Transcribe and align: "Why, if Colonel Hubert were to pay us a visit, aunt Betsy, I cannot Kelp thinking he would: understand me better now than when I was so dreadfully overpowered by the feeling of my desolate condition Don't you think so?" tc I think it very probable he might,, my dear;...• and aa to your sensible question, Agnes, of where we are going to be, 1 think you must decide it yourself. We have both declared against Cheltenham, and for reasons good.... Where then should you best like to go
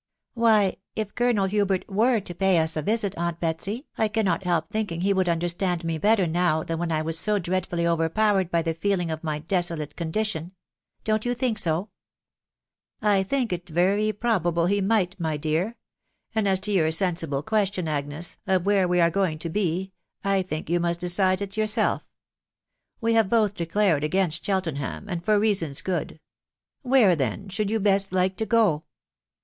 "Why, 0.33 0.77
if 0.95 1.13
Colonel 1.13 1.45
Hubert 1.45 1.85
were 1.87 2.19
to 2.19 2.33
pay 2.33 2.57
us 2.57 2.75
a 2.75 2.81
visit, 2.81 3.13
aunt 3.19 3.39
Betsy, 3.39 3.85
I 3.99 4.07
cannot 4.07 4.41
Kelp 4.41 4.67
thinking 4.69 5.01
he 5.01 5.13
would: 5.13 5.29
understand 5.29 5.83
me 5.85 5.99
better 5.99 6.25
now 6.25 6.63
than 6.63 6.79
when 6.79 6.91
I 6.91 7.03
was 7.03 7.19
so 7.19 7.37
dreadfully 7.37 7.85
overpowered 7.87 8.49
by 8.49 8.63
the 8.63 8.73
feeling 8.73 9.11
of 9.11 9.23
my 9.23 9.37
desolate 9.37 9.95
condition 9.95 10.53
Don't 11.03 11.23
you 11.23 11.35
think 11.35 11.59
so?" 11.59 11.91
tc 13.03 13.07
I 13.09 13.21
think 13.21 13.53
it 13.53 13.69
very 13.69 14.11
probable 14.11 14.65
he 14.65 14.81
might,, 14.81 15.19
my 15.19 15.37
dear;...• 15.37 15.65
and 16.33 16.47
aa 16.47 16.55
to 16.55 16.71
your 16.71 16.89
sensible 16.91 17.43
question, 17.43 17.87
Agnes, 17.87 18.39
of 18.47 18.65
where 18.65 18.87
we 18.87 18.99
are 18.99 19.11
going 19.11 19.37
to 19.37 19.49
be, 19.49 19.91
1 20.23 20.45
think 20.45 20.67
you 20.67 20.79
must 20.79 20.99
decide 21.01 21.43
it 21.43 21.57
yourself. 21.57 22.01
We 23.01 23.13
have 23.13 23.29
both 23.29 23.53
declared 23.53 24.03
against 24.03 24.43
Cheltenham, 24.43 25.07
and 25.07 25.23
for 25.23 25.39
reasons 25.39 25.81
good.... 25.83 26.19
Where 26.81 27.15
then 27.15 27.49
should 27.49 27.69
you 27.69 27.79
best 27.79 28.11
like 28.11 28.35
to 28.37 28.47
go 28.47 28.85